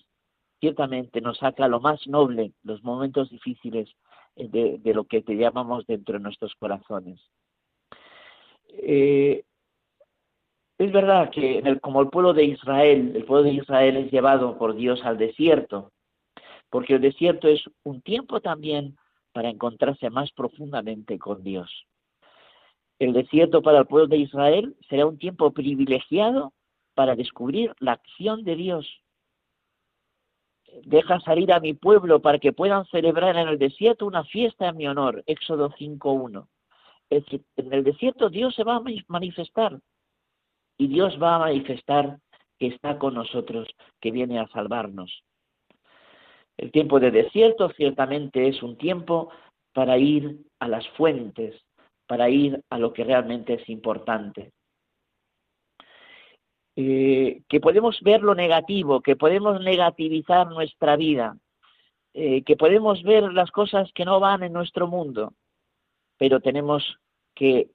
Ciertamente 0.61 1.21
nos 1.21 1.39
saca 1.39 1.67
lo 1.67 1.81
más 1.81 2.07
noble, 2.07 2.53
los 2.63 2.83
momentos 2.85 3.31
difíciles 3.31 3.91
eh, 4.37 4.79
de, 4.81 4.95
lo 4.95 5.05
que 5.05 5.23
te 5.23 5.35
llamamos 5.35 5.85
dentro 5.87 6.15
de 6.15 6.21
nuestros 6.21 6.55
corazones. 6.55 7.21
Eh, 8.69 9.43
es 10.79 10.93
verdad 10.93 11.31
que 11.31 11.79
como 11.83 12.01
el 12.01 12.11
pueblo 12.11 12.33
de 12.33 12.45
Israel, 12.45 13.13
el 13.17 13.25
pueblo 13.25 13.45
de 13.45 13.55
Israel 13.55 13.97
es 13.97 14.13
llevado 14.13 14.57
por 14.57 14.77
Dios 14.77 15.05
al 15.05 15.19
desierto, 15.19 15.91
porque 16.71 16.95
el 16.95 17.01
desierto 17.01 17.49
es 17.49 17.63
un 17.83 18.03
tiempo 18.03 18.41
también 18.41 18.97
para 19.33 19.51
encontrarse 19.51 20.11
más 20.11 20.31
profundamente 20.31 21.19
con 21.19 21.43
Dios. 21.43 21.87
El 23.01 23.13
desierto 23.13 23.63
para 23.63 23.81
el 23.81 23.87
pueblo 23.87 24.07
de 24.07 24.19
Israel 24.19 24.77
será 24.89 25.07
un 25.07 25.19
tiempo 25.19 25.51
privilegiado 25.51 26.53
para 26.95 27.17
descubrir 27.17 27.75
la 27.79 27.93
acción 27.93 28.45
de 28.45 28.57
Dios. 28.57 29.01
Deja 30.85 31.21
salir 31.21 31.53
a 31.53 31.61
mi 31.61 31.75
pueblo 31.75 32.21
para 32.21 32.39
que 32.39 32.53
puedan 32.53 32.85
celebrar 32.87 33.37
en 33.37 33.49
el 33.49 33.59
desierto 33.59 34.07
una 34.07 34.25
fiesta 34.25 34.69
en 34.69 34.77
mi 34.77 34.89
honor. 34.89 35.23
Éxodo 35.27 35.71
5.1. 35.71 36.47
Es 37.11 37.25
decir, 37.25 37.45
en 37.57 37.73
el 37.73 37.85
desierto 37.85 38.29
Dios 38.29 38.55
se 38.55 38.65
va 38.65 38.77
a 38.77 38.83
manifestar 39.09 39.79
y 40.77 40.89
Dios 40.89 41.17
va 41.23 41.37
a 41.37 41.41
manifestar 41.41 42.19
que 42.59 42.69
está 42.69 42.99
con 42.99 43.15
nosotros, 43.15 43.69
que 44.01 44.11
viene 44.11 44.39
a 44.39 44.49
salvarnos. 44.49 45.23
El 46.57 46.71
tiempo 46.71 47.01
de 47.01 47.11
desierto 47.11 47.69
ciertamente 47.71 48.49
es 48.49 48.63
un 48.63 48.77
tiempo 48.77 49.31
para 49.73 49.99
ir 49.99 50.39
a 50.61 50.69
las 50.69 50.87
fuentes, 50.91 51.61
para 52.07 52.29
ir 52.29 52.63
a 52.71 52.79
lo 52.79 52.93
que 52.93 53.05
realmente 53.05 53.55
es 53.55 53.69
importante. 53.69 54.53
Eh, 56.77 57.43
que 57.49 57.61
podemos 57.61 58.01
ver 58.03 58.23
lo 58.23 58.35
negativo, 58.35 59.01
que 59.01 59.15
podemos 59.15 59.61
negativizar 59.61 60.49
nuestra 60.49 60.97
vida, 60.97 61.37
eh, 62.15 62.43
que 62.43 62.57
podemos 62.57 63.03
ver 63.05 63.33
las 63.33 63.53
cosas 63.53 63.93
que 63.95 64.05
no 64.05 64.19
van 64.19 64.43
en 64.43 64.53
nuestro 64.53 64.89
mundo, 64.89 65.35
pero 66.19 66.41
tenemos 66.41 66.99
que, 67.35 67.71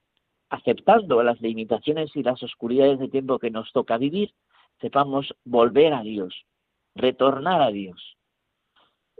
aceptando 0.49 1.23
las 1.23 1.39
limitaciones 1.39 2.13
y 2.13 2.23
las 2.23 2.43
oscuridades 2.43 2.99
de 2.99 3.07
tiempo 3.07 3.39
que 3.39 3.51
nos 3.51 3.71
toca 3.71 3.97
vivir, 3.97 4.33
sepamos 4.81 5.33
volver 5.45 5.93
a 5.93 6.01
Dios, 6.01 6.45
retornar 6.93 7.61
a 7.61 7.71
Dios. 7.71 8.17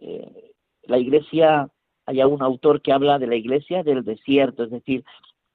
Eh, 0.02 0.52
la 0.84 0.98
iglesia, 0.98 1.70
hay 2.06 2.22
un 2.24 2.42
autor 2.42 2.82
que 2.82 2.92
habla 2.92 3.18
de 3.18 3.28
la 3.28 3.36
iglesia 3.36 3.84
del 3.84 4.04
desierto, 4.04 4.64
es 4.64 4.72
decir, 4.72 5.06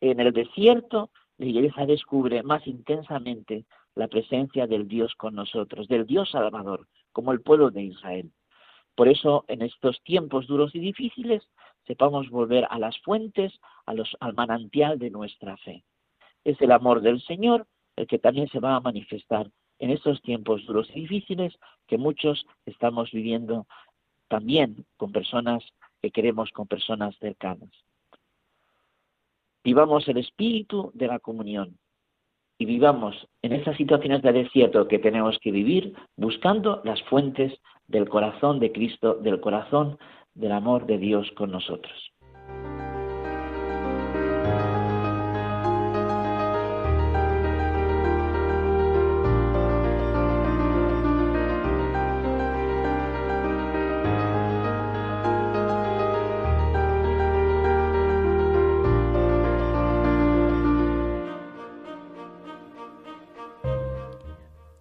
en 0.00 0.20
el 0.20 0.32
desierto 0.32 1.10
la 1.36 1.46
iglesia 1.46 1.84
descubre 1.84 2.42
más 2.42 2.66
intensamente 2.66 3.66
la 3.94 4.08
presencia 4.08 4.66
del 4.66 4.88
Dios 4.88 5.14
con 5.16 5.34
nosotros, 5.34 5.88
del 5.88 6.06
Dios 6.06 6.30
Salvador, 6.30 6.88
como 7.12 7.32
el 7.32 7.40
pueblo 7.40 7.70
de 7.70 7.82
Israel. 7.82 8.32
Por 8.94 9.08
eso, 9.08 9.44
en 9.48 9.62
estos 9.62 10.00
tiempos 10.02 10.46
duros 10.46 10.74
y 10.74 10.80
difíciles, 10.80 11.42
sepamos 11.86 12.30
volver 12.30 12.66
a 12.70 12.78
las 12.78 12.98
fuentes, 13.00 13.52
a 13.86 13.94
los, 13.94 14.16
al 14.20 14.34
manantial 14.34 14.98
de 14.98 15.10
nuestra 15.10 15.56
fe. 15.58 15.84
Es 16.44 16.60
el 16.60 16.72
amor 16.72 17.00
del 17.00 17.22
Señor 17.22 17.66
el 17.96 18.06
que 18.06 18.18
también 18.18 18.48
se 18.48 18.60
va 18.60 18.76
a 18.76 18.80
manifestar 18.80 19.50
en 19.78 19.90
estos 19.90 20.20
tiempos 20.22 20.64
duros 20.66 20.88
y 20.94 21.00
difíciles 21.00 21.54
que 21.86 21.98
muchos 21.98 22.46
estamos 22.66 23.10
viviendo 23.10 23.66
también 24.28 24.84
con 24.96 25.12
personas 25.12 25.62
que 26.00 26.10
queremos, 26.10 26.50
con 26.50 26.66
personas 26.66 27.16
cercanas. 27.18 27.70
Vivamos 29.62 30.06
el 30.08 30.18
espíritu 30.18 30.90
de 30.94 31.06
la 31.06 31.18
comunión, 31.18 31.78
y 32.58 32.66
vivamos 32.66 33.28
en 33.42 33.52
esas 33.52 33.76
situaciones 33.76 34.22
de 34.22 34.32
desierto 34.32 34.86
que 34.88 34.98
tenemos 34.98 35.38
que 35.40 35.50
vivir 35.50 35.94
buscando 36.16 36.80
las 36.84 37.02
fuentes 37.02 37.52
del 37.88 38.08
corazón 38.08 38.60
de 38.60 38.72
Cristo, 38.72 39.14
del 39.14 39.40
corazón 39.40 39.98
del 40.34 40.52
amor 40.52 40.86
de 40.86 40.98
Dios 40.98 41.30
con 41.32 41.50
nosotros. 41.50 42.13